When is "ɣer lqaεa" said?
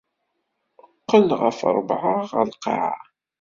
2.31-2.95